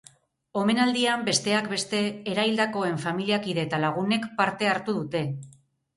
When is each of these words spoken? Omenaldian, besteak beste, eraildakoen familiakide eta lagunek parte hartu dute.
Omenaldian, 0.61 1.25
besteak 1.27 1.67
beste, 1.75 1.99
eraildakoen 2.33 2.97
familiakide 3.07 3.67
eta 3.69 3.83
lagunek 3.85 4.29
parte 4.41 4.71
hartu 4.73 4.97
dute. 5.01 5.23